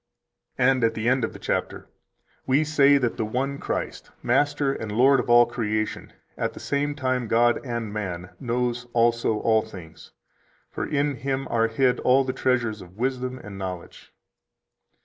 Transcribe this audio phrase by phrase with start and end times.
[0.55, 1.85] 140 And at the end of the chapter:
[2.47, 6.95] "We say that the one Christ, Master, and Lord of all creation, at the same
[6.95, 10.09] time God and man, knows also all things.
[10.71, 14.11] For in Him are hid all the treasures of wisdom and knowledge."